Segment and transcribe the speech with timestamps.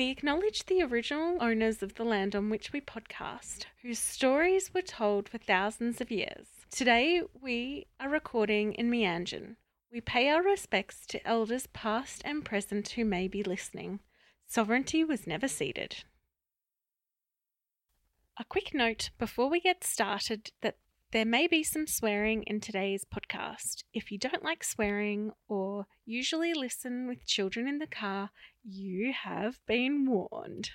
[0.00, 4.80] We acknowledge the original owners of the land on which we podcast, whose stories were
[4.80, 6.46] told for thousands of years.
[6.70, 9.56] Today, we are recording in Meanjin.
[9.92, 14.00] We pay our respects to elders past and present who may be listening.
[14.46, 16.04] Sovereignty was never ceded.
[18.38, 20.78] A quick note before we get started that
[21.12, 23.82] there may be some swearing in today's podcast.
[23.92, 28.30] If you don't like swearing or usually listen with children in the car,
[28.62, 30.70] you have been warned.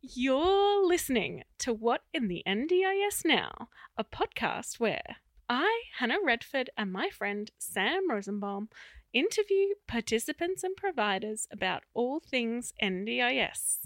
[0.00, 5.16] You're listening to What in the NDIS Now, a podcast where
[5.54, 8.70] I, Hannah Redford, and my friend Sam Rosenbaum
[9.12, 13.80] interview participants and providers about all things NDIS.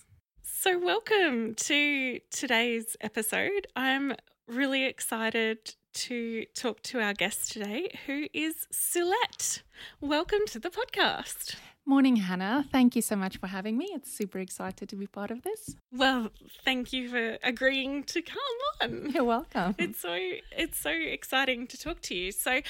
[0.45, 3.67] So, welcome to today's episode.
[3.75, 4.15] I'm
[4.47, 9.63] really excited to talk to our guest today, who is Sulett.
[10.01, 11.57] Welcome to the podcast.
[11.89, 12.65] Morning, Hannah.
[12.73, 13.87] Thank you so much for having me.
[13.93, 15.77] It's super excited to be part of this.
[15.93, 16.31] Well,
[16.65, 18.39] thank you for agreeing to come
[18.81, 19.11] on.
[19.13, 19.77] You're welcome.
[19.79, 22.33] It's so it's so exciting to talk to you.
[22.33, 22.61] So,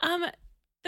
[0.00, 0.26] um,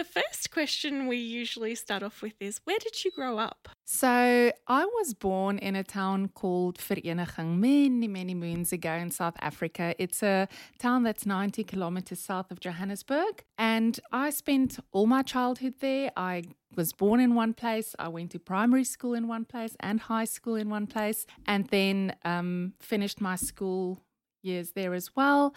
[0.01, 3.69] the first question we usually start off with is where did you grow up?
[3.85, 9.35] So, I was born in a town called Vereniging many, many moons ago in South
[9.41, 9.95] Africa.
[9.99, 13.45] It's a town that's 90 kilometers south of Johannesburg.
[13.59, 16.13] And I spent all my childhood there.
[16.17, 17.95] I was born in one place.
[17.99, 21.67] I went to primary school in one place and high school in one place, and
[21.67, 24.01] then um, finished my school
[24.43, 25.55] years there as well.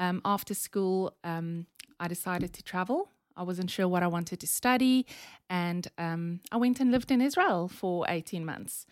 [0.00, 1.66] Um, after school, um,
[2.00, 3.08] I decided to travel.
[3.36, 5.06] I wasn't sure what I wanted to study,
[5.50, 8.86] and um, I went and lived in Israel for 18 months.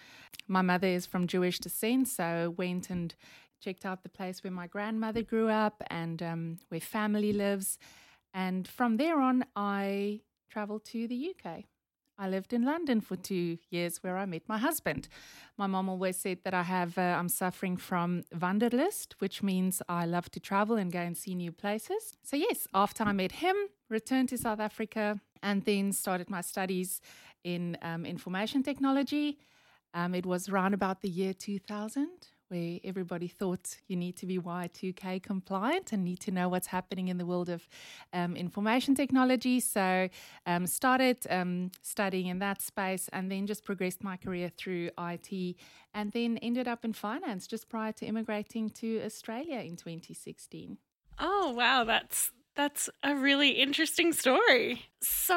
[0.48, 3.14] My mother is from Jewish descent, so went and
[3.60, 7.78] checked out the place where my grandmother grew up and um, where family lives.
[8.34, 10.20] And from there on, I
[10.50, 11.64] traveled to the UK.
[12.18, 15.08] I lived in London for two years where I met my husband.
[15.56, 20.04] My mom always said that I have, uh, I'm suffering from wanderlust, which means I
[20.04, 22.16] love to travel and go and see new places.
[22.22, 23.56] So, yes, after I met him,
[23.92, 27.00] returned to South Africa and then started my studies
[27.44, 29.38] in um, information technology.
[29.94, 32.08] Um, it was around about the year 2000
[32.48, 37.08] where everybody thought you need to be Y2K compliant and need to know what's happening
[37.08, 37.66] in the world of
[38.12, 39.58] um, information technology.
[39.58, 40.10] So,
[40.44, 45.56] um, started um, studying in that space and then just progressed my career through IT
[45.94, 50.76] and then ended up in finance just prior to immigrating to Australia in 2016.
[51.18, 51.84] Oh, wow.
[51.84, 54.86] That's that's a really interesting story.
[55.00, 55.36] So,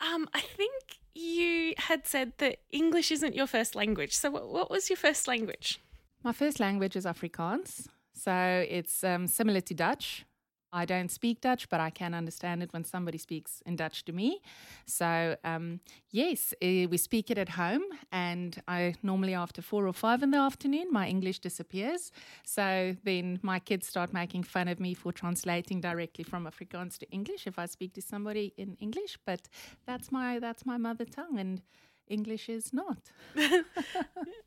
[0.00, 0.72] um, I think
[1.14, 4.14] you had said that English isn't your first language.
[4.14, 5.80] So, what, what was your first language?
[6.22, 7.88] My first language is Afrikaans.
[8.12, 10.26] So it's um, similar to Dutch.
[10.72, 14.12] I don't speak Dutch, but I can understand it when somebody speaks in Dutch to
[14.12, 14.40] me.
[14.86, 17.82] So, um, yes, uh, we speak it at home.
[18.12, 22.12] And I normally, after four or five in the afternoon, my English disappears.
[22.44, 27.10] So then my kids start making fun of me for translating directly from Afrikaans to
[27.10, 29.18] English if I speak to somebody in English.
[29.24, 29.48] But
[29.86, 31.38] that's my, that's my mother tongue.
[31.38, 31.62] And
[32.06, 33.10] English is not.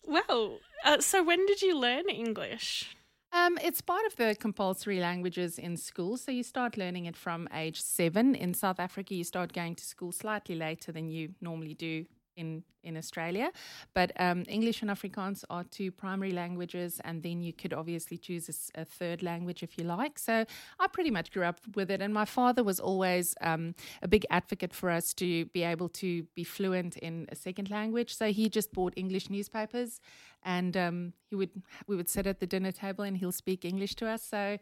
[0.08, 2.96] well, uh, so when did you learn English?
[3.34, 6.18] Um, it's part of the compulsory languages in school.
[6.18, 8.36] So you start learning it from age seven.
[8.36, 12.06] In South Africa, you start going to school slightly later than you normally do
[12.36, 13.52] in in Australia.
[13.94, 18.50] But um, English and Afrikaans are two primary languages, and then you could obviously choose
[18.50, 20.20] a, a, third language if you like.
[20.20, 20.46] So
[20.80, 24.26] I pretty much grew up with it, and my father was always um, a big
[24.30, 28.16] advocate for us to be able to be fluent in a second language.
[28.16, 30.00] So he just bought English newspapers,
[30.44, 31.52] and um, he would
[31.88, 34.24] we would sit at the dinner table, and he'll speak English to us.
[34.24, 34.58] So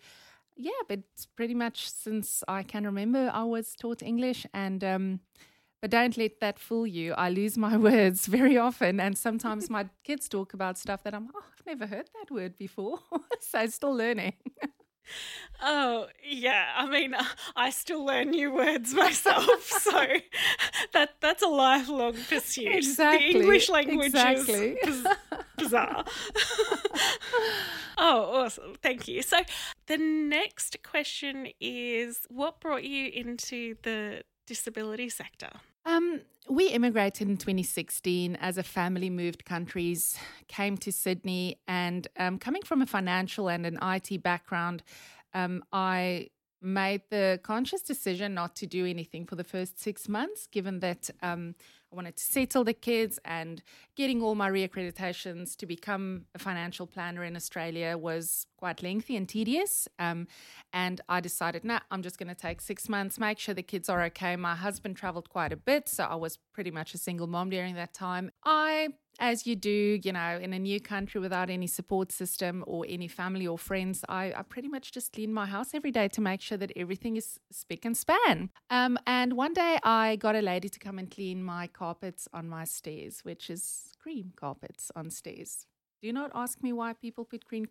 [0.58, 1.00] yeah, but
[1.36, 5.20] pretty much since I can remember, I was taught English, and um,
[5.82, 7.14] but don't let that fool you.
[7.14, 9.00] I lose my words very often.
[9.00, 12.58] And sometimes my kids talk about stuff that I'm, oh, I've never heard that word
[12.58, 13.00] before.
[13.40, 14.34] so still learning.
[15.64, 16.68] Oh, yeah.
[16.78, 17.16] I mean,
[17.56, 19.64] I still learn new words myself.
[19.64, 20.06] so
[20.94, 22.76] that that's a lifelong pursuit.
[22.76, 23.34] Exactly.
[23.34, 24.78] The English language exactly.
[24.84, 25.06] is
[25.58, 26.06] bizarre.
[27.98, 28.76] oh, awesome.
[28.82, 29.24] Thank you.
[29.24, 29.38] So
[29.88, 35.50] the next question is what brought you into the disability sector?
[35.86, 40.18] Um, we immigrated in 2016 as a family, moved countries,
[40.48, 44.84] came to Sydney, and um, coming from a financial and an IT background,
[45.34, 46.28] um, I
[46.62, 51.10] made the conscious decision not to do anything for the first six months, given that
[51.24, 51.56] um,
[51.92, 53.62] I wanted to settle the kids, and
[53.96, 59.28] getting all my reaccreditations to become a financial planner in Australia was quite lengthy and
[59.28, 59.90] tedious.
[60.00, 60.28] Um,
[60.72, 63.62] and I decided, no, nah, I'm just going to take six months, make sure the
[63.62, 64.38] kids are okay.
[64.38, 67.76] My husband traveled quite a bit, so I was pretty much a single mom during
[67.76, 68.32] that time.
[68.46, 68.90] I
[69.22, 73.08] as you do, you know, in a new country without any support system or any
[73.08, 76.42] family or friends, I, I pretty much just clean my house every day to make
[76.42, 78.50] sure that everything is spick and span.
[78.72, 82.50] Um, and one day I got a lady to come and clean my carpets on
[82.50, 85.68] my stairs, which is cream carpets on stairs.
[86.02, 87.68] Do not ask me why people put cream,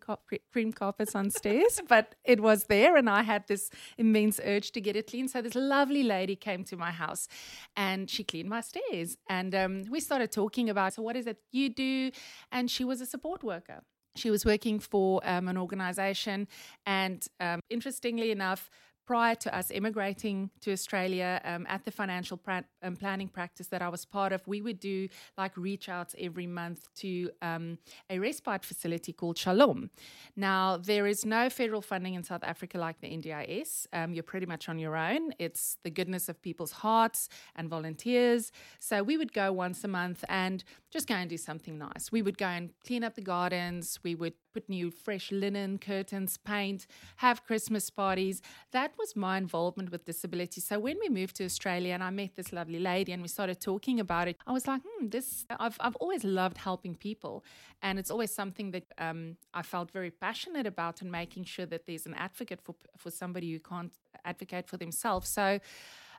[0.53, 4.79] cream carpets on stairs, but it was there, and I had this immense urge to
[4.79, 5.27] get it clean.
[5.27, 7.27] So this lovely lady came to my house,
[7.75, 11.39] and she cleaned my stairs, and um, we started talking about so what is it
[11.51, 12.11] you do,
[12.53, 13.81] and she was a support worker.
[14.15, 16.47] She was working for um, an organization,
[16.85, 18.69] and um, interestingly enough,
[19.11, 23.81] prior to us immigrating to Australia um, at the financial pra- um, planning practice that
[23.81, 27.77] I was part of, we would do like reach outs every month to um,
[28.09, 29.89] a respite facility called Shalom.
[30.37, 33.85] Now, there is no federal funding in South Africa like the NDIS.
[33.91, 35.33] Um, you're pretty much on your own.
[35.39, 38.53] It's the goodness of people's hearts and volunteers.
[38.79, 42.11] So we would go once a month and just go and do something nice.
[42.11, 43.99] We would go and clean up the gardens.
[44.03, 46.85] We would put new fresh linen, curtains, paint,
[47.17, 48.41] have Christmas parties.
[48.71, 50.59] That was my involvement with disability.
[50.59, 53.61] So when we moved to Australia and I met this lovely lady and we started
[53.61, 57.45] talking about it, I was like, hmm, this, I've, I've always loved helping people.
[57.81, 61.85] And it's always something that um, I felt very passionate about and making sure that
[61.87, 63.93] there's an advocate for, for somebody who can't
[64.25, 65.29] advocate for themselves.
[65.29, 65.59] So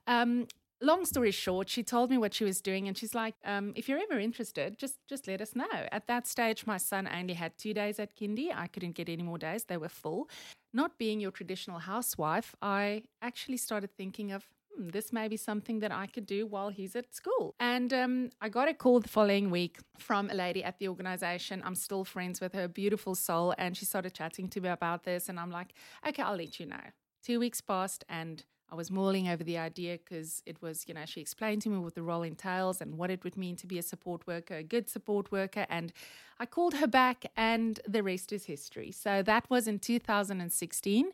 [0.06, 0.46] um,
[0.82, 3.88] long story short, she told me what she was doing, and she's like, um, "If
[3.88, 7.56] you're ever interested, just just let us know." At that stage, my son only had
[7.56, 8.50] two days at kindy.
[8.54, 10.28] I couldn't get any more days; they were full.
[10.74, 14.44] Not being your traditional housewife, I actually started thinking of.
[14.74, 17.54] Hmm, this may be something that I could do while he's at school.
[17.60, 21.62] And um, I got a call the following week from a lady at the organization.
[21.62, 23.54] I'm still friends with her, beautiful soul.
[23.58, 25.28] And she started chatting to me about this.
[25.28, 25.74] And I'm like,
[26.08, 26.86] okay, I'll let you know.
[27.22, 31.04] Two weeks passed, and I was mulling over the idea because it was, you know,
[31.04, 33.78] she explained to me what the role entails and what it would mean to be
[33.78, 35.66] a support worker, a good support worker.
[35.68, 35.92] And
[36.40, 38.90] I called her back, and the rest is history.
[38.90, 41.10] So that was in 2016.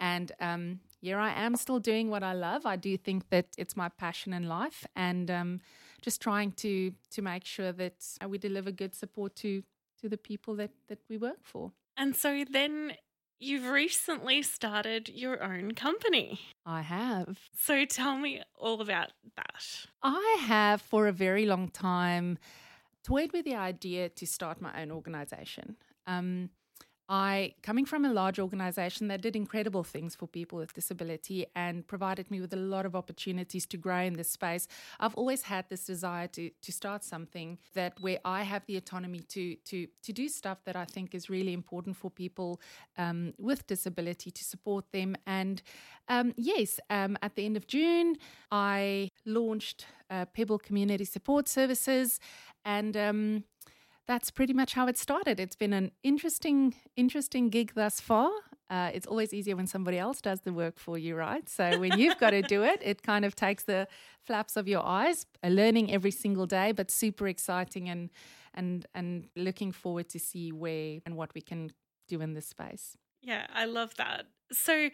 [0.00, 2.64] And um, here I am still doing what I love.
[2.64, 5.60] I do think that it's my passion in life and um,
[6.00, 9.62] just trying to to make sure that we deliver good support to
[10.00, 11.72] to the people that that we work for.
[11.94, 12.94] And so then
[13.44, 16.38] You've recently started your own company.
[16.64, 17.40] I have.
[17.58, 19.86] So tell me all about that.
[20.00, 22.38] I have for a very long time
[23.02, 25.74] toyed with the idea to start my own organization.
[26.06, 26.50] Um,
[27.12, 31.86] I, coming from a large organization that did incredible things for people with disability and
[31.86, 34.66] provided me with a lot of opportunities to grow in this space,
[34.98, 39.20] I've always had this desire to to start something that where I have the autonomy
[39.34, 42.58] to to to do stuff that I think is really important for people
[42.96, 45.14] um, with disability to support them.
[45.26, 45.60] And
[46.08, 48.16] um, yes, um, at the end of June,
[48.50, 52.20] I launched uh, Pebble Community Support Services,
[52.64, 53.44] and um,
[54.06, 55.38] that's pretty much how it started.
[55.38, 58.30] It's been an interesting, interesting gig thus far.
[58.68, 61.48] Uh, it's always easier when somebody else does the work for you, right?
[61.48, 63.86] So when you've got to do it, it kind of takes the
[64.20, 65.26] flaps of your eyes.
[65.44, 68.10] learning every single day, but super exciting and
[68.54, 71.70] and and looking forward to see where and what we can
[72.08, 72.96] do in this space.
[73.22, 74.26] Yeah, I love that.
[74.52, 74.90] So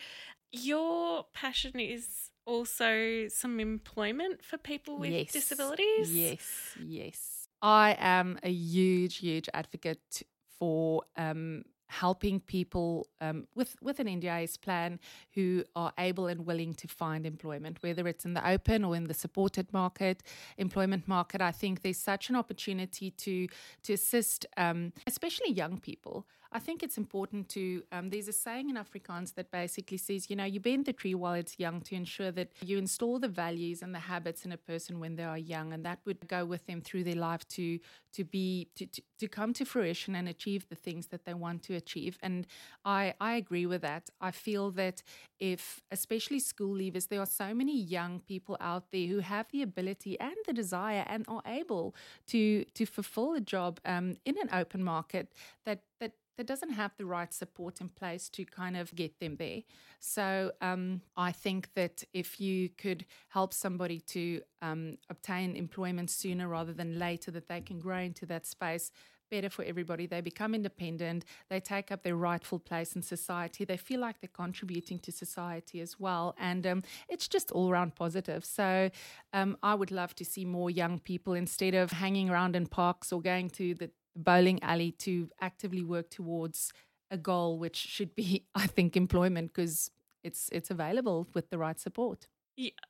[0.52, 5.32] your passion is also some employment for people with yes.
[5.32, 6.14] disabilities.
[6.14, 7.37] Yes, yes.
[7.62, 10.22] I am a huge, huge advocate
[10.58, 15.00] for um, helping people um, with with an NDIS plan
[15.34, 19.04] who are able and willing to find employment, whether it's in the open or in
[19.04, 20.22] the supported market,
[20.58, 21.40] employment market.
[21.40, 23.48] I think there's such an opportunity to
[23.84, 26.26] to assist, um, especially young people.
[26.50, 27.82] I think it's important to.
[27.92, 31.14] Um, there's a saying in Afrikaans that basically says, you know, you bend the tree
[31.14, 34.56] while it's young to ensure that you install the values and the habits in a
[34.56, 37.78] person when they are young, and that would go with them through their life to
[38.14, 41.62] to be to, to, to come to fruition and achieve the things that they want
[41.64, 42.18] to achieve.
[42.22, 42.46] And
[42.82, 44.08] I I agree with that.
[44.18, 45.02] I feel that
[45.38, 49.60] if especially school leavers, there are so many young people out there who have the
[49.60, 51.94] ability and the desire and are able
[52.28, 55.28] to to fulfill a job um, in an open market
[55.66, 59.36] that that that doesn't have the right support in place to kind of get them
[59.36, 59.62] there.
[59.98, 66.48] So um, I think that if you could help somebody to um, obtain employment sooner
[66.48, 68.92] rather than later, that they can grow into that space,
[69.30, 70.06] better for everybody.
[70.06, 71.24] They become independent.
[71.50, 73.64] They take up their rightful place in society.
[73.64, 76.34] They feel like they're contributing to society as well.
[76.38, 78.44] And um, it's just all around positive.
[78.44, 78.90] So
[79.32, 83.12] um, I would love to see more young people instead of hanging around in parks
[83.12, 86.72] or going to the bowling alley to actively work towards
[87.10, 89.90] a goal, which should be, I think, employment because
[90.22, 92.28] it's it's available with the right support.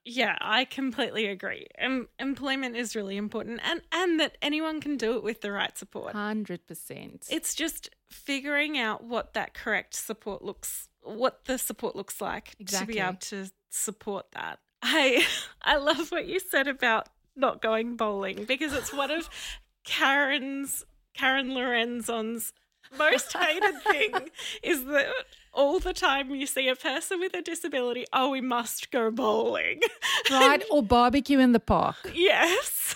[0.02, 1.66] Yeah, I completely agree.
[1.78, 5.76] Um, employment is really important, and and that anyone can do it with the right
[5.76, 6.14] support.
[6.14, 7.26] Hundred percent.
[7.30, 12.94] It's just figuring out what that correct support looks, what the support looks like exactly.
[12.94, 14.58] to be able to support that.
[14.82, 15.26] I
[15.62, 19.28] I love what you said about not going bowling because it's one of
[19.84, 20.84] Karen's
[21.18, 22.52] Karen Lorenzon's
[22.96, 24.30] most hated thing
[24.62, 25.08] is that
[25.52, 29.80] all the time you see a person with a disability, oh, we must go bowling.
[30.30, 30.62] Right.
[30.70, 31.96] or barbecue in the park.
[32.14, 32.94] Yes.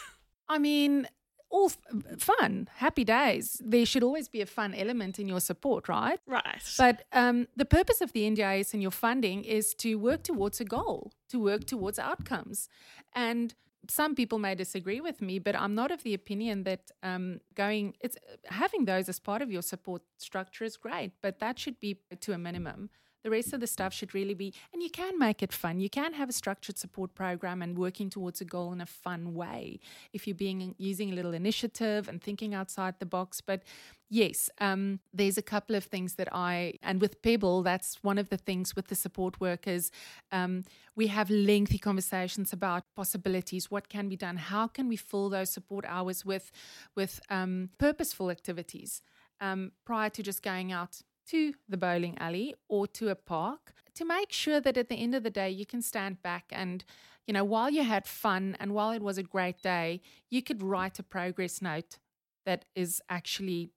[0.49, 1.09] I mean,
[1.50, 1.71] all
[2.19, 3.61] fun, happy days.
[3.62, 6.19] There should always be a fun element in your support, right?
[6.26, 6.62] Right.
[6.79, 10.64] But um, the purpose of the NDIS and your funding is to work towards a
[10.64, 12.69] goal, to work towards outcomes.
[13.14, 13.55] And
[13.89, 17.95] some people may disagree with me, but I'm not of the opinion that um, going
[18.01, 21.99] it's having those as part of your support structure is great, but that should be
[22.21, 22.91] to a minimum.
[23.23, 25.79] The rest of the stuff should really be, and you can make it fun.
[25.79, 29.35] You can have a structured support program and working towards a goal in a fun
[29.35, 29.79] way
[30.12, 33.41] if you're being using a little initiative and thinking outside the box.
[33.41, 33.62] But
[34.11, 38.29] yes, um, there's a couple of things that I, and with Pebble, that's one of
[38.29, 39.93] the things with the support workers.
[40.33, 40.64] Um,
[40.97, 45.50] we have lengthy conversations about possibilities, what can be done, how can we fill those
[45.50, 46.50] support hours with,
[46.97, 49.00] with um, purposeful activities
[49.41, 51.02] um, prior to just going out
[51.33, 55.15] to the bowling alley or to a park to make sure that at the end
[55.15, 56.85] of the day you can stand back and
[57.27, 60.62] you know while you had fun and while it was a great day you could
[60.62, 61.99] write a progress note
[62.45, 63.71] that is actually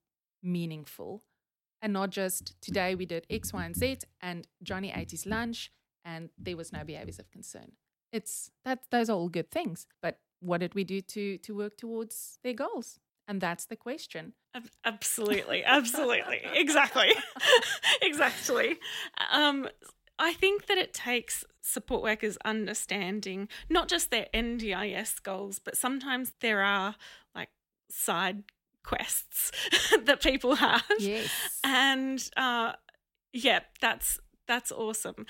[0.44, 1.24] meaningful
[1.82, 5.72] and not just today we did x y and z and johnny ate his lunch
[6.04, 7.72] and there was no behaviors of concern.
[8.14, 11.78] It's that those are all good things but what did we do to to work
[11.78, 14.34] towards their goals and that's the question.
[14.86, 15.63] Absolutely.
[15.63, 16.41] Absolutely.
[16.53, 17.12] exactly.
[18.01, 18.77] exactly.
[19.32, 19.67] Um,
[20.17, 26.34] I think that it takes support workers understanding not just their NDIS goals, but sometimes
[26.41, 26.96] there are
[27.34, 27.50] like
[27.89, 28.44] side
[28.84, 29.51] quests
[30.05, 30.84] that people have.
[31.00, 31.29] Yes.
[31.63, 32.74] And uh,
[33.34, 35.25] yeah, that's that's awesome.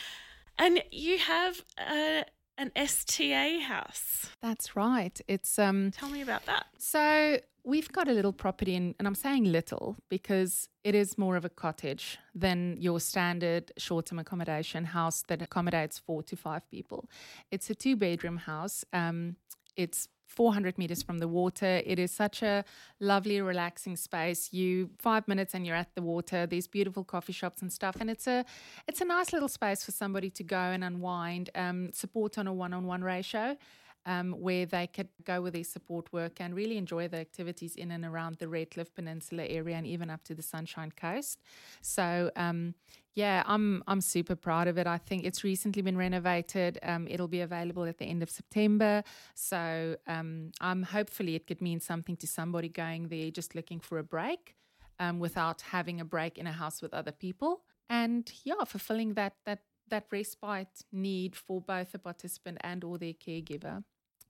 [0.57, 2.25] And you have a
[2.57, 4.29] an STA house.
[4.41, 5.19] That's right.
[5.27, 6.67] It's um Tell me about that.
[6.77, 11.35] So we've got a little property in and I'm saying little because it is more
[11.35, 17.09] of a cottage than your standard short-term accommodation house that accommodates 4 to 5 people.
[17.51, 18.85] It's a two-bedroom house.
[18.93, 19.35] Um
[19.75, 21.81] it's 400 meters from the water.
[21.85, 22.63] It is such a
[22.99, 24.51] lovely, relaxing space.
[24.51, 26.45] You five minutes and you're at the water.
[26.45, 28.45] These beautiful coffee shops and stuff, and it's a
[28.87, 31.49] it's a nice little space for somebody to go and unwind.
[31.55, 33.57] Um, support on a one-on-one ratio
[34.05, 37.91] um, where they could go with their support work and really enjoy the activities in
[37.91, 41.41] and around the Redcliffe Peninsula area and even up to the Sunshine Coast.
[41.81, 42.75] So, um,
[43.15, 44.87] yeah, I'm I'm super proud of it.
[44.87, 46.77] I think it's recently been renovated.
[46.83, 49.03] Um, it'll be available at the end of September.
[49.33, 53.97] So, um, I'm hopefully it could mean something to somebody going there just looking for
[53.97, 54.55] a break.
[54.97, 59.33] Um, without having a break in a house with other people, and yeah, fulfilling that
[59.45, 63.83] that that respite need for both the participant and or their caregiver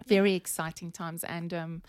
[0.06, 1.82] very exciting times, and um,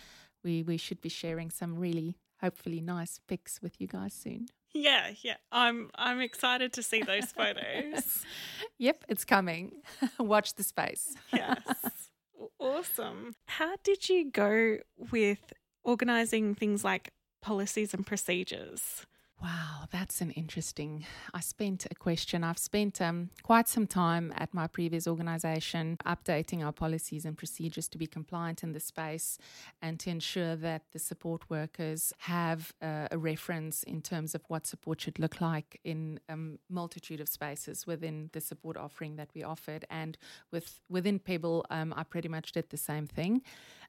[0.44, 4.46] we we should be sharing some really hopefully nice pics with you guys soon.
[4.76, 5.36] Yeah, yeah.
[5.50, 8.24] I'm I'm excited to see those photos.
[8.78, 9.72] yep, it's coming.
[10.18, 11.14] Watch the space.
[11.32, 12.10] yes.
[12.58, 13.34] Awesome.
[13.46, 14.78] How did you go
[15.10, 15.52] with
[15.82, 19.06] organizing things like policies and procedures?
[19.42, 21.04] Wow, that's an interesting.
[21.34, 22.42] I spent a question.
[22.42, 27.86] I've spent um, quite some time at my previous organization updating our policies and procedures
[27.88, 29.36] to be compliant in the space
[29.82, 34.66] and to ensure that the support workers have uh, a reference in terms of what
[34.66, 39.28] support should look like in a um, multitude of spaces within the support offering that
[39.34, 39.84] we offered.
[39.90, 40.16] And
[40.50, 43.42] with within Pebble, um, I pretty much did the same thing.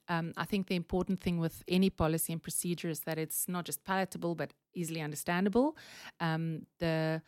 [0.10, 3.66] Um, I think the important thing with any policy and procedure is that it's not
[3.66, 5.76] just palatable but easily understandable.
[6.20, 7.22] Um, the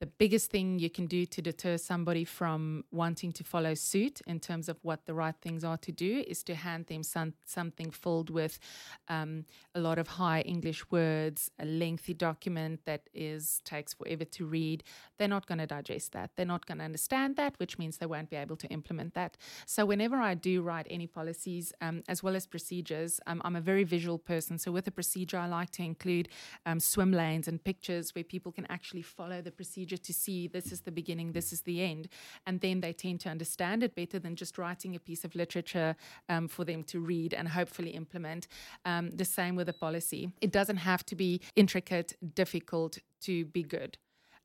[0.00, 4.38] the biggest thing you can do to deter somebody from wanting to follow suit in
[4.38, 7.90] terms of what the right things are to do is to hand them some, something
[7.90, 8.60] filled with
[9.08, 14.46] um, a lot of high English words, a lengthy document that is takes forever to
[14.46, 14.84] read.
[15.18, 16.30] They're not going to digest that.
[16.36, 19.36] They're not going to understand that, which means they won't be able to implement that.
[19.66, 23.60] So whenever I do write any policies um, as well as procedures, um, I'm a
[23.60, 24.58] very visual person.
[24.58, 26.28] So with a procedure, I like to include
[26.66, 30.48] um, swim lanes and pictures where people can actually follow the procedure procedure to see
[30.48, 32.08] this is the beginning, this is the end.
[32.46, 35.96] And then they tend to understand it better than just writing a piece of literature
[36.28, 38.48] um, for them to read and hopefully implement.
[38.84, 40.30] Um, the same with a policy.
[40.40, 43.98] It doesn't have to be intricate, difficult to be good.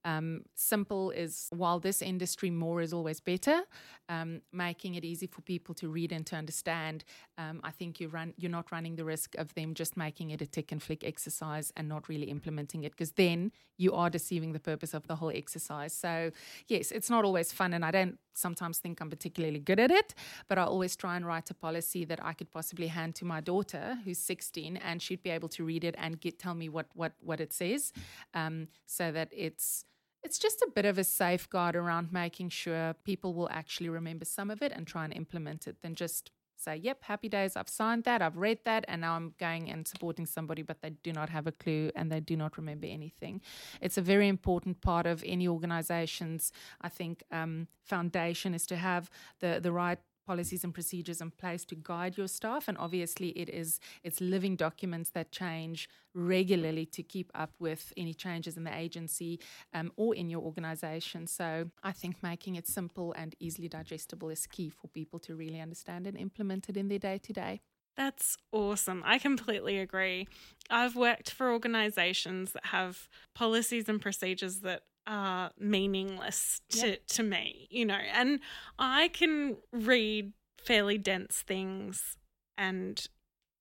[0.06, 3.62] Um, simple is while this industry more is always better,
[4.10, 7.04] um, making it easy for people to read and to understand.
[7.38, 10.42] Um, I think you run you're not running the risk of them just making it
[10.42, 14.54] a tick and flick exercise and not really implementing it because then you are deceiving
[14.54, 15.94] the purpose of the whole exercise.
[15.94, 16.32] So
[16.68, 20.14] yes, it's not always fun, and I don't sometimes think I'm particularly good at it,
[20.48, 23.42] but I always try and write a policy that I could possibly hand to my
[23.42, 26.88] daughter who's 16 and she'd be able to read it and get tell me what
[26.94, 27.94] what what it says,
[28.34, 29.86] um, so that it's
[30.24, 34.50] it's just a bit of a safeguard around making sure people will actually remember some
[34.50, 36.32] of it and try and implement it than just
[36.64, 39.88] say, yep, happy days, I've signed that, I've read that, and now I'm going and
[39.88, 43.42] supporting somebody, but they do not have a clue and they do not remember anything.
[43.82, 46.52] It's a very important part of any organization's,
[46.82, 51.66] I think, um, foundation is to have the, the right policies and procedures in place
[51.66, 57.04] to guide your staff and obviously it is it's living documents that change regularly to
[57.04, 59.40] keep up with any changes in the agency
[59.74, 64.46] um, or in your organization so i think making it simple and easily digestible is
[64.48, 67.62] key for people to really understand and implement it in their day to day
[67.96, 69.04] that's awesome.
[69.06, 70.28] I completely agree.
[70.70, 77.08] I've worked for organizations that have policies and procedures that are meaningless to, yep.
[77.08, 78.40] to me, you know, and
[78.80, 82.18] I can read fairly dense things
[82.58, 83.06] and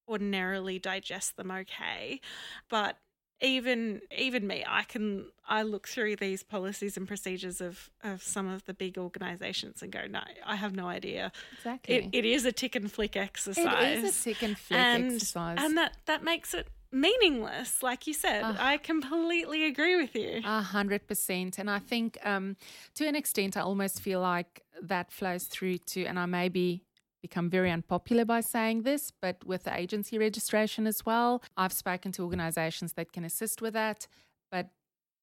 [0.08, 2.20] ordinarily digest them okay.
[2.68, 2.98] But
[3.40, 8.48] even even me, I can I look through these policies and procedures of of some
[8.48, 11.32] of the big organisations and go, no, I have no idea.
[11.58, 13.98] Exactly, it, it is a tick and flick exercise.
[13.98, 18.06] It is a tick and flick and, exercise, and that that makes it meaningless, like
[18.06, 18.42] you said.
[18.42, 20.42] Uh, I completely agree with you.
[20.44, 21.58] A hundred percent.
[21.58, 22.56] And I think um,
[22.94, 26.82] to an extent, I almost feel like that flows through to, and I may be
[27.22, 31.40] become very unpopular by saying this, but with the agency registration as well.
[31.56, 34.08] I've spoken to organizations that can assist with that,
[34.50, 34.70] but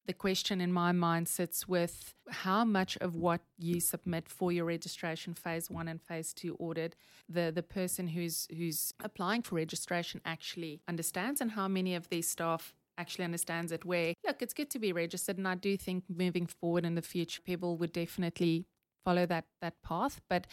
[0.06, 4.66] the question in my mind sits with how much of what you submit for your
[4.66, 6.96] registration phase one and phase two audit
[7.28, 12.28] the, the person who's who's applying for registration actually understands and how many of these
[12.28, 16.04] staff actually understands it where look it's good to be registered and I do think
[16.10, 18.66] moving forward in the future people would definitely
[19.04, 20.22] follow that that path.
[20.30, 20.48] But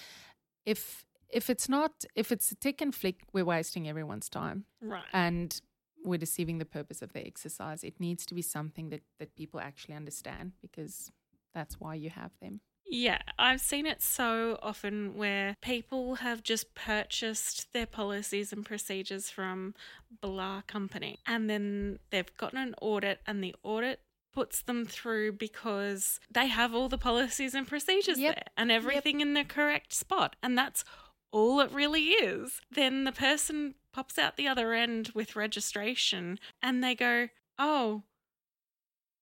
[0.64, 4.64] if if it's not if it's a tick and flick we're wasting everyone's time.
[4.80, 5.02] Right.
[5.12, 5.60] And
[6.06, 7.84] we're deceiving the purpose of the exercise.
[7.84, 11.10] It needs to be something that, that people actually understand because
[11.54, 12.60] that's why you have them.
[12.88, 19.28] Yeah, I've seen it so often where people have just purchased their policies and procedures
[19.28, 19.74] from
[20.20, 24.00] blah company and then they've gotten an audit and the audit
[24.32, 28.36] puts them through because they have all the policies and procedures yep.
[28.36, 29.26] there and everything yep.
[29.26, 30.84] in the correct spot and that's
[31.32, 32.60] all it really is.
[32.70, 37.28] Then the person pops out the other end with registration and they go,
[37.58, 38.02] oh,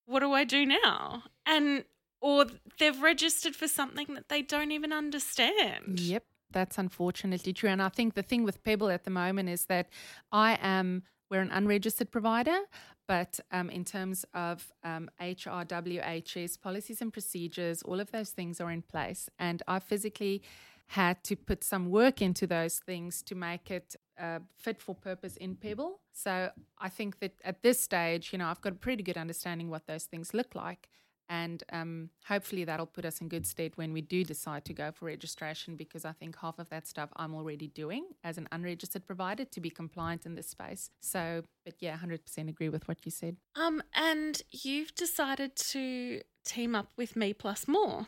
[0.05, 1.23] what do I do now?
[1.45, 1.85] And
[2.19, 6.01] or they've registered for something that they don't even understand.
[6.01, 7.69] Yep, that's unfortunately true.
[7.69, 9.87] And I think the thing with Pebble at the moment is that
[10.33, 12.59] I am we're an unregistered provider,
[13.07, 18.69] but um, in terms of um, HRWHS policies and procedures, all of those things are
[18.69, 19.29] in place.
[19.39, 20.43] And I physically
[20.87, 25.37] had to put some work into those things to make it uh, fit for purpose
[25.37, 25.99] in Pebble.
[26.13, 29.69] So I think that at this stage, you know, I've got a pretty good understanding
[29.69, 30.89] what those things look like.
[31.27, 34.91] And um, hopefully that'll put us in good stead when we do decide to go
[34.91, 39.07] for registration because I think half of that stuff I'm already doing as an unregistered
[39.07, 40.91] provider to be compliant in this space.
[41.01, 43.37] So, but yeah, 100% agree with what you said.
[43.55, 48.05] Um, and you've decided to team up with Me Plus More.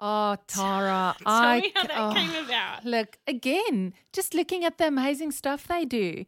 [0.00, 1.14] Oh, Tara.
[1.22, 2.84] Tell I, me how that oh, came about.
[2.84, 6.24] Look, again, just looking at the amazing stuff they do.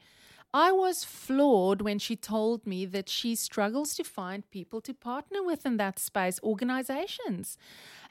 [0.54, 5.42] I was floored when she told me that she struggles to find people to partner
[5.42, 7.56] with in that space, organizations.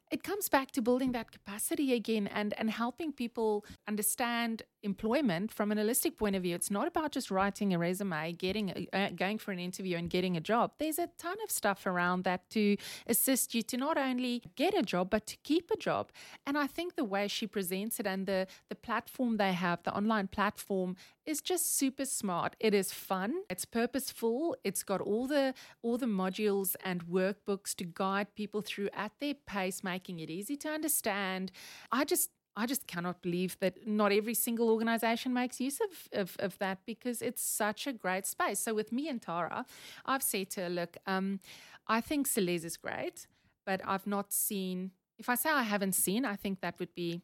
[0.09, 5.71] It comes back to building that capacity again and, and helping people understand employment from
[5.71, 6.55] an holistic point of view.
[6.55, 10.35] It's not about just writing a resume, getting uh, going for an interview and getting
[10.37, 10.71] a job.
[10.79, 14.81] There's a ton of stuff around that to assist you to not only get a
[14.81, 16.11] job but to keep a job.
[16.45, 19.95] And I think the way she presents it and the the platform they have, the
[19.95, 22.55] online platform is just super smart.
[22.59, 27.83] It is fun, it's purposeful, it's got all the all the modules and workbooks to
[27.83, 31.51] guide people through at their pace, making it easy to understand.
[31.91, 36.35] I just I just cannot believe that not every single organization makes use of, of,
[36.39, 38.59] of, that because it's such a great space.
[38.59, 39.65] So, with me and Tara,
[40.05, 41.39] I've said to her, look, um,
[41.87, 43.27] I think SLES is great,
[43.65, 47.21] but I've not seen, if I say I haven't seen, I think that would be.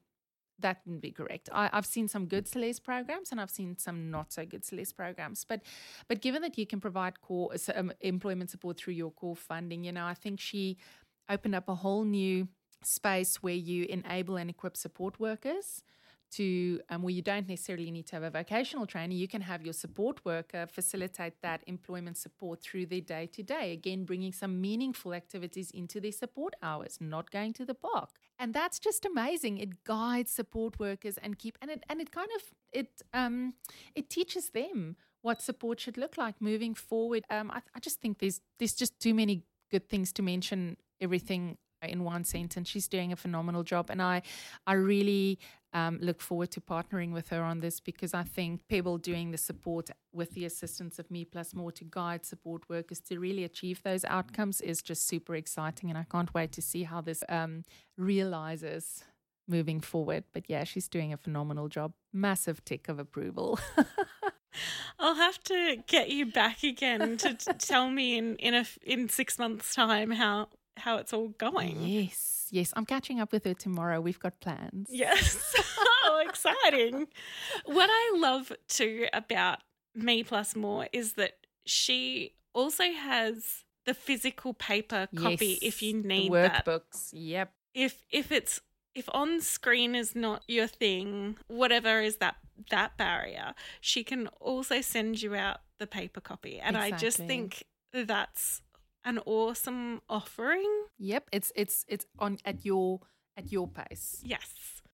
[0.59, 1.49] That wouldn't be correct.
[1.53, 4.91] I, have seen some good SLES programs and I've seen some not so good SLES
[4.91, 5.45] programs.
[5.47, 5.61] But,
[6.07, 9.91] but given that you can provide core um, employment support through your core funding, you
[9.91, 10.77] know, I think she
[11.29, 12.47] opened up a whole new
[12.88, 15.84] space where you enable and equip support workers
[16.30, 19.62] to um, where you don't necessarily need to have a vocational trainer you can have
[19.62, 24.60] your support worker facilitate that employment support through their day to day again bringing some
[24.60, 28.10] meaningful activities into their support hours not going to the park.
[28.39, 29.58] And that's just amazing.
[29.58, 33.54] It guides support workers and keep and it and it kind of it um
[33.95, 37.23] it teaches them what support should look like moving forward.
[37.30, 41.58] Um I, I just think there's there's just too many good things to mention everything
[41.81, 42.69] in one sentence.
[42.69, 44.21] She's doing a phenomenal job, and I,
[44.65, 45.39] I really
[45.73, 49.37] um, look forward to partnering with her on this because I think Pebble doing the
[49.37, 53.81] support with the assistance of me plus more to guide support workers to really achieve
[53.83, 57.63] those outcomes is just super exciting, and I can't wait to see how this um,
[57.97, 59.03] realizes
[59.47, 60.23] moving forward.
[60.33, 61.93] But yeah, she's doing a phenomenal job.
[62.13, 63.59] Massive tick of approval.
[64.99, 69.09] I'll have to get you back again to t- tell me in in a in
[69.09, 71.81] six months' time how how it's all going.
[71.81, 72.73] Yes, yes.
[72.75, 74.01] I'm catching up with her tomorrow.
[74.01, 74.87] We've got plans.
[74.89, 75.55] Yes.
[76.05, 77.07] oh, exciting.
[77.65, 79.59] What I love too about
[79.95, 81.33] Me Plus More is that
[81.65, 87.09] she also has the physical paper copy yes, if you need workbooks.
[87.13, 87.51] Yep.
[87.73, 88.61] If if it's
[88.95, 92.35] if on screen is not your thing, whatever is that
[92.71, 96.59] that barrier, she can also send you out the paper copy.
[96.59, 96.93] And exactly.
[96.93, 97.63] I just think
[97.93, 98.61] that's
[99.08, 100.70] an awesome offering.
[101.00, 103.00] Yep, it's it's it's on at your
[103.36, 104.22] at your pace.
[104.24, 104.52] Yes.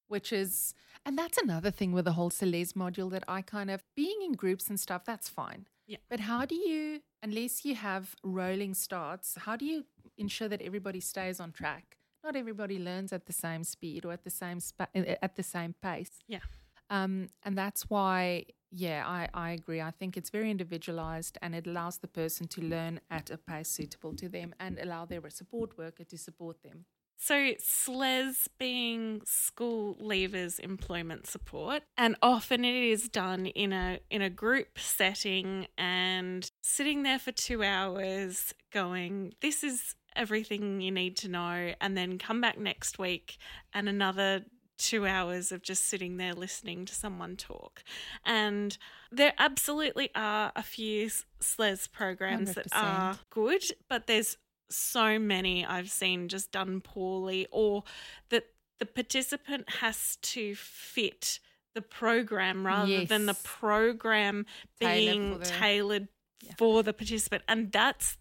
[0.08, 0.74] Which is
[1.06, 4.34] and that's another thing with the whole SLES module that I kind of being in
[4.34, 5.68] groups and stuff, that's fine.
[5.88, 5.98] Yeah.
[6.10, 9.86] But how do you unless you have rolling starts, how do you
[10.18, 11.98] ensure that everybody stays on track?
[12.24, 15.74] Not everybody learns at the same speed or at the same spa- at the same
[15.82, 16.20] pace.
[16.28, 16.46] Yeah.
[16.90, 19.82] Um, and that's why yeah, I, I agree.
[19.82, 23.70] I think it's very individualized and it allows the person to learn at a pace
[23.70, 26.86] suitable to them and allow their support worker to support them.
[27.16, 34.22] So, SLES being school leavers employment support, and often it is done in a in
[34.22, 41.16] a group setting and sitting there for two hours, going, "This is everything you need
[41.18, 43.38] to know," and then come back next week
[43.74, 44.44] and another
[44.78, 47.84] two hours of just sitting there listening to someone talk.
[48.26, 48.78] And
[49.12, 51.10] there absolutely are a few
[51.42, 52.54] SLES programs 100%.
[52.56, 54.38] that are good, but there's
[54.70, 57.84] so many I've seen just done poorly or
[58.30, 58.46] that
[58.80, 61.40] the participant has to fit
[61.76, 63.10] the program rather yes.
[63.10, 64.46] than the program
[64.80, 66.08] being for the, tailored
[66.44, 66.54] yeah.
[66.58, 67.44] for the participant.
[67.48, 68.18] And that's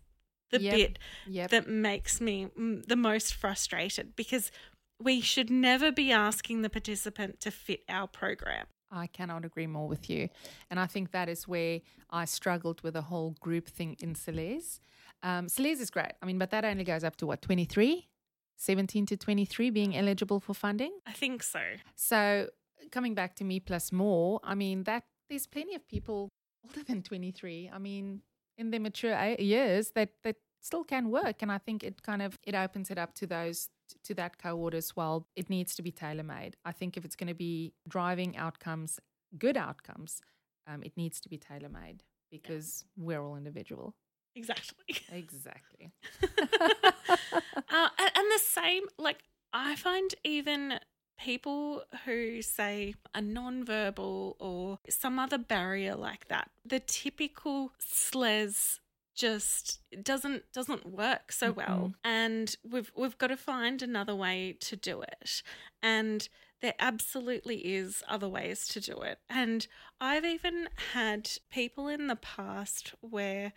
[0.51, 0.75] the yep.
[0.75, 1.51] bit yep.
[1.51, 2.49] that makes me
[2.87, 4.51] the most frustrated because
[5.03, 8.67] we should never be asking the participant to fit our program.
[8.91, 10.29] I cannot agree more with you.
[10.71, 14.81] And I think that is where I struggled with the whole group thing in SLES.
[15.23, 16.13] Um, SLES is great.
[16.23, 18.09] I mean, but that only goes up to what, 23?
[18.59, 20.93] 17 to 23 being eligible for funding?
[21.07, 21.61] I think so.
[21.97, 22.49] So
[22.91, 26.29] coming back to me plus more, I mean, that there's plenty of people
[26.65, 27.71] older than 23.
[27.73, 28.23] I mean,
[28.59, 31.43] in their mature years that, that still can work.
[31.43, 33.69] And I think it kind of, it opens it up to those
[34.05, 36.57] to that cohort as well, it needs to be tailor made.
[36.65, 39.01] I think if it's going to be driving outcomes,
[39.39, 40.21] good outcomes,
[40.67, 43.05] um, it needs to be tailor made because yeah.
[43.05, 43.95] we're all individual.
[44.35, 44.97] Exactly.
[45.13, 45.93] Exactly.
[46.23, 49.19] uh, and the same, like,
[49.53, 50.79] I find even
[51.19, 58.81] people who say a non-verbal or some other barrier like that, the typical SLES
[59.15, 61.67] just doesn't doesn't work so well.
[61.69, 61.91] Mm-hmm.
[62.05, 65.43] and we've we've got to find another way to do it.
[65.83, 66.29] And
[66.61, 69.19] there absolutely is other ways to do it.
[69.29, 69.67] And
[70.01, 73.53] i've even had people in the past where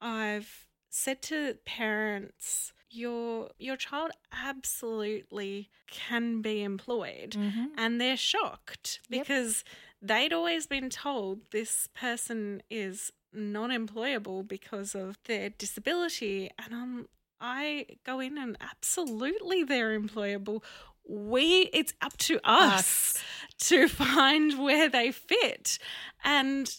[0.00, 7.32] i've said to parents your your child absolutely can be employed.
[7.38, 7.66] Mm-hmm.
[7.78, 9.64] and they're shocked because
[10.00, 16.50] they'd always been told this person is non employable because of their disability.
[16.58, 17.08] And um,
[17.40, 20.62] I go in and absolutely they're employable.
[21.08, 23.24] We, it's up to us, us.
[23.68, 25.78] to find where they fit
[26.24, 26.72] and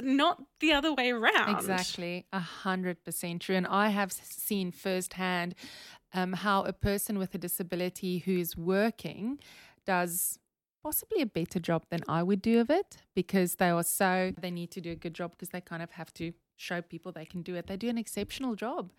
[0.00, 1.56] not the other way around.
[1.56, 3.56] Exactly, a hundred percent true.
[3.56, 5.54] And I have seen firsthand
[6.14, 9.38] um, how a person with a disability who is working
[9.86, 10.38] does
[10.88, 14.50] possibly a better job than I would do of it because they are so, they
[14.50, 17.26] need to do a good job because they kind of have to show people they
[17.26, 17.66] can do it.
[17.66, 18.90] They do an exceptional job.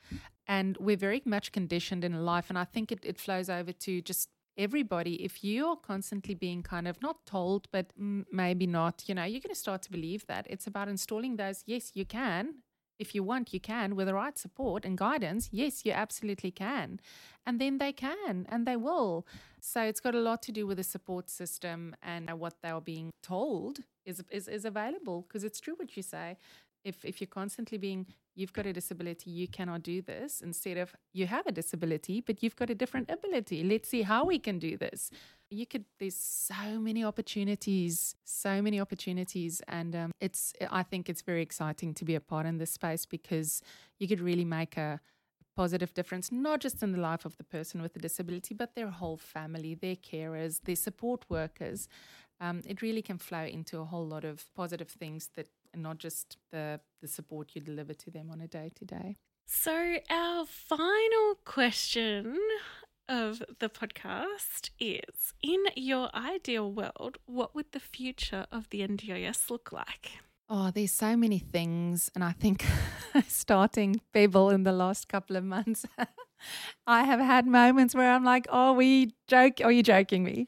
[0.47, 2.45] And we're very much conditioned in life.
[2.49, 5.15] And I think it, it flows over to just everybody.
[5.23, 9.41] If you are constantly being kind of not told, but maybe not, you know, you're
[9.41, 10.45] going to start to believe that.
[10.47, 12.53] It's about installing those, yes, you can.
[12.99, 15.49] If you want, you can with the right support and guidance.
[15.51, 16.99] Yes, you absolutely can.
[17.45, 19.25] And then they can and they will.
[19.61, 22.81] So it's got a lot to do with the support system and what they are
[22.81, 26.37] being told is, is, is available because it's true what you say.
[26.83, 30.95] If, if you're constantly being, you've got a disability, you cannot do this, instead of
[31.11, 33.63] you have a disability, but you've got a different ability.
[33.63, 35.11] Let's see how we can do this.
[35.51, 39.61] You could, there's so many opportunities, so many opportunities.
[39.67, 43.05] And um, it's, I think it's very exciting to be a part in this space
[43.05, 43.61] because
[43.97, 44.99] you could really make a,
[45.59, 48.89] positive difference, not just in the life of the person with the disability, but their
[48.89, 51.89] whole family, their carers, their support workers.
[52.39, 56.37] Um, it really can flow into a whole lot of positive things that not just
[56.53, 59.17] the, the support you deliver to them on a day to day.
[59.45, 62.37] So, our final question
[63.09, 69.49] of the podcast is In your ideal world, what would the future of the NDIS
[69.49, 70.11] look like?
[70.47, 72.09] Oh, there's so many things.
[72.15, 72.65] And I think
[73.27, 75.85] starting Pebble in the last couple of months,
[76.87, 80.47] I have had moments where I'm like, oh, we joke, are you joking me?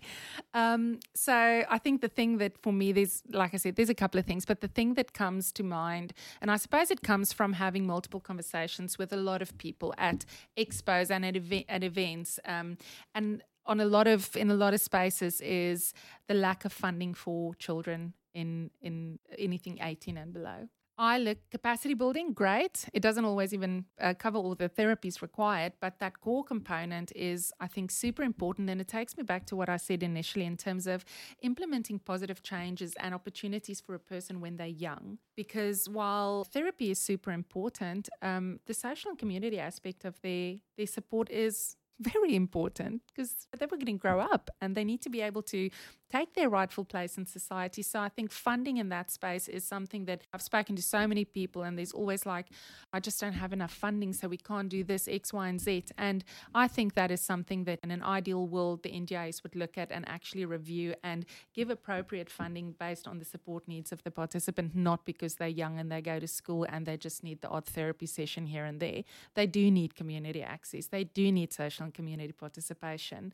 [0.53, 3.95] Um, so I think the thing that for me, there's, like I said, there's a
[3.95, 7.33] couple of things, but the thing that comes to mind, and I suppose it comes
[7.33, 10.25] from having multiple conversations with a lot of people at
[10.57, 12.39] expos and at, ev- at events.
[12.45, 12.77] Um,
[13.13, 15.93] and on a lot of in a lot of spaces is
[16.27, 20.67] the lack of funding for children in in anything 18 and below.
[20.97, 22.87] I look capacity building, great.
[22.93, 27.51] It doesn't always even uh, cover all the therapies required, but that core component is,
[27.59, 28.69] I think, super important.
[28.69, 31.03] And it takes me back to what I said initially in terms of
[31.41, 35.17] implementing positive changes and opportunities for a person when they're young.
[35.35, 40.87] Because while therapy is super important, um, the social and community aspect of their, their
[40.87, 45.09] support is very important because they were going to grow up and they need to
[45.09, 45.69] be able to
[46.11, 47.81] take their rightful place in society.
[47.81, 51.23] So I think funding in that space is something that I've spoken to so many
[51.23, 52.47] people, and there's always like,
[52.91, 55.85] I just don't have enough funding, so we can't do this X, Y, and Z.
[55.97, 59.77] And I think that is something that in an ideal world, the NDIS would look
[59.77, 64.11] at and actually review and give appropriate funding based on the support needs of the
[64.11, 67.47] participant, not because they're young and they go to school and they just need the
[67.49, 69.03] odd therapy session here and there.
[69.35, 73.33] They do need community access, they do need social community participation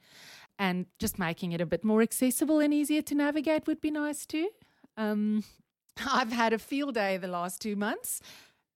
[0.60, 4.26] and just making it a bit more accessible and easier to navigate would be nice
[4.26, 4.50] too.
[4.98, 5.44] Um,
[6.12, 8.22] I've had a field day the last two months,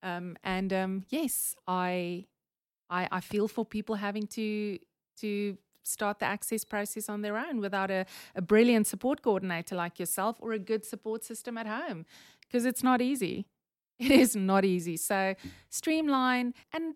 [0.03, 2.25] um, and um, yes, I,
[2.89, 4.79] I, I feel for people having to
[5.19, 9.99] to start the access process on their own without a, a brilliant support coordinator like
[9.99, 12.05] yourself or a good support system at home,
[12.41, 13.45] because it's not easy.
[13.99, 14.97] It is not easy.
[14.97, 15.35] So
[15.69, 16.95] streamline and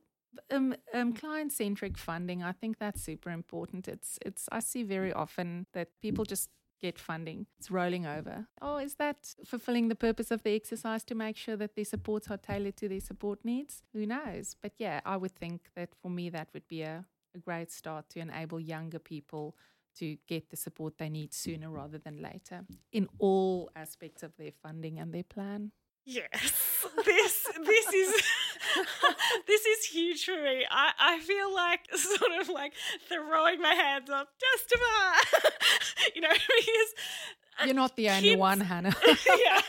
[0.52, 3.88] um, um, client centric funding, I think that's super important.
[3.88, 6.50] It's it's I see very often that people just
[6.82, 7.48] get funding.
[7.58, 8.48] It's rolling over.
[8.62, 12.30] Oh, is that fulfilling the purpose of the exercise to make sure that their supports
[12.30, 13.84] are tailored to their support needs?
[13.94, 14.56] Who knows?
[14.62, 18.10] But yeah, I would think that for me that would be a, a great start
[18.10, 19.56] to enable younger people
[20.00, 24.52] to get the support they need sooner rather than later in all aspects of their
[24.52, 25.72] funding and their plan.
[26.06, 28.24] Yes, this this is
[29.48, 30.66] this is huge for me.
[30.70, 32.74] I, I feel like sort of like
[33.08, 35.54] throwing my hands up just about,
[36.16, 38.94] you know, because you're not the only one, Hannah.
[39.06, 39.62] yeah,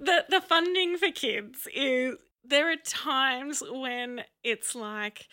[0.00, 5.28] the the funding for kids is there are times when it's like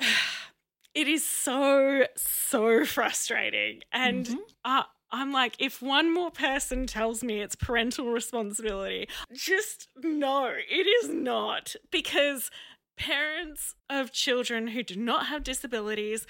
[0.94, 4.38] it is so so frustrating and mm-hmm.
[4.64, 4.82] uh,
[5.12, 11.10] I'm like, if one more person tells me it's parental responsibility, just no, it is
[11.10, 11.74] not.
[11.90, 12.50] Because
[12.96, 16.26] parents of children who do not have disabilities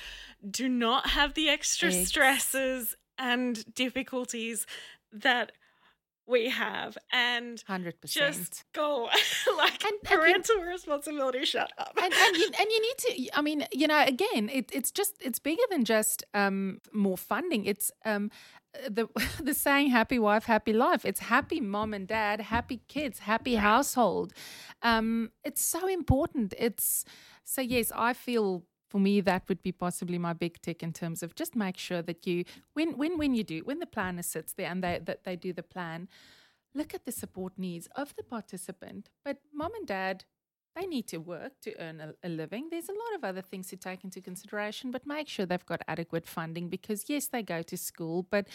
[0.48, 4.66] do not have the extra stresses and difficulties
[5.12, 5.52] that
[6.26, 6.96] we have.
[7.12, 9.08] And 100% just go
[9.56, 11.92] like and, parental and you, responsibility shut up.
[12.02, 15.14] And, and, you, and you need to i mean you know again it, it's just
[15.20, 17.64] it's bigger than just um, more funding.
[17.64, 18.30] It's um,
[18.88, 19.08] the
[19.42, 24.32] the saying "happy wife, happy life." It's happy mom and dad, happy kids, happy household.
[24.82, 26.54] Um, it's so important.
[26.58, 27.04] It's
[27.44, 31.22] so yes, I feel for me that would be possibly my big tick in terms
[31.22, 34.52] of just make sure that you when when when you do when the planner sits
[34.52, 36.08] there and they that they do the plan,
[36.74, 39.08] look at the support needs of the participant.
[39.24, 40.24] But mom and dad
[40.74, 42.68] they need to work to earn a, a, living.
[42.70, 45.82] There's a lot of other things to take into consideration, but make sure they've got
[45.86, 48.46] adequate funding because, yes, they go to school, but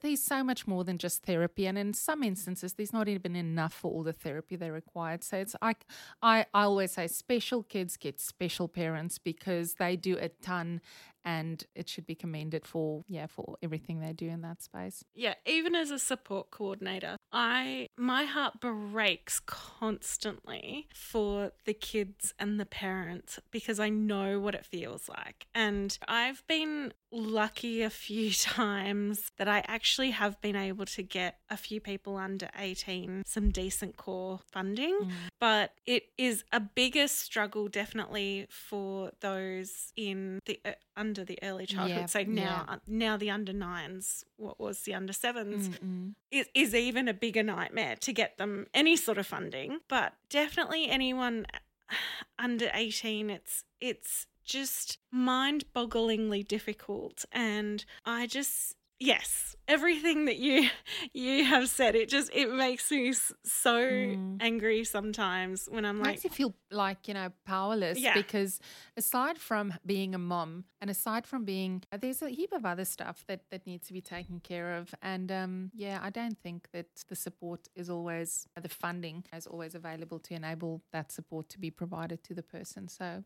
[0.00, 1.66] there's so much more than just therapy.
[1.66, 5.24] And in some instances, there's not even enough for all the therapy they required.
[5.24, 5.86] So it's like,
[6.22, 10.80] I, I always say special kids get special parents because they do a ton
[11.24, 15.04] and it should be commended for yeah for everything they do in that space.
[15.14, 22.58] Yeah even as a support coordinator i my heart breaks constantly for the kids and
[22.58, 25.46] the parents because i know what it feels like.
[25.54, 31.38] And i've been lucky a few times that I actually have been able to get
[31.48, 35.10] a few people under 18 some decent core funding, mm.
[35.38, 40.60] but it is a bigger struggle definitely for those in the
[41.00, 42.00] under the early childhood.
[42.00, 42.74] Yeah, so now yeah.
[42.74, 47.42] uh, now the under 9s, what was the under 7s is, is even a bigger
[47.42, 51.46] nightmare to get them any sort of funding, but definitely anyone
[52.38, 57.24] under 18 it's it's just mind bogglingly difficult.
[57.32, 60.68] And I just, yes, everything that you
[61.14, 63.12] you have said it just it makes me
[63.44, 64.36] so mm.
[64.40, 68.14] angry sometimes when i'm like makes you feel like you know powerless yeah.
[68.14, 68.58] because
[68.96, 73.24] aside from being a mom and aside from being there's a heap of other stuff
[73.28, 76.86] that that needs to be taken care of and um, yeah i don't think that
[77.08, 81.70] the support is always the funding is always available to enable that support to be
[81.70, 83.22] provided to the person so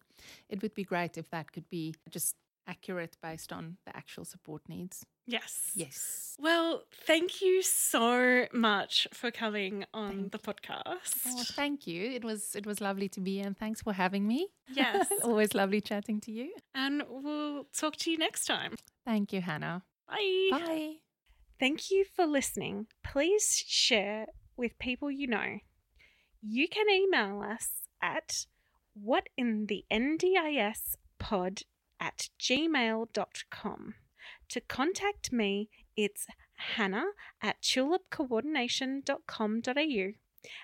[0.50, 4.62] it would be great if that could be just accurate based on the actual support
[4.68, 5.04] needs.
[5.26, 5.70] Yes.
[5.74, 6.36] Yes.
[6.38, 11.26] Well, thank you so much for coming on thank the podcast.
[11.26, 12.10] Oh, thank you.
[12.10, 14.48] It was it was lovely to be and thanks for having me.
[14.68, 15.08] Yes.
[15.24, 16.52] Always lovely chatting to you.
[16.74, 18.74] And we'll talk to you next time.
[19.06, 19.82] Thank you, Hannah.
[20.08, 20.48] Bye.
[20.50, 20.92] Bye.
[21.58, 22.86] Thank you for listening.
[23.02, 25.58] Please share with people you know.
[26.42, 27.68] You can email us
[28.02, 28.46] at
[28.92, 29.28] what
[32.04, 33.94] at gmail.com.
[34.50, 36.26] To contact me, it's
[36.76, 37.06] hannah
[37.42, 40.12] at tulipcoordination.com.au.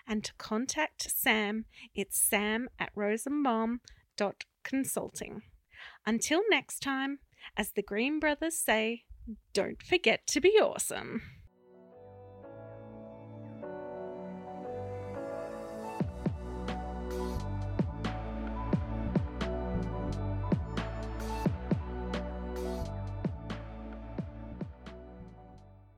[0.07, 5.41] And to contact Sam, it's sam at rosenbaum.consulting.
[6.07, 7.21] Until next time,
[7.57, 9.05] as the Green Brothers say,
[9.55, 11.23] don't forget to be awesome.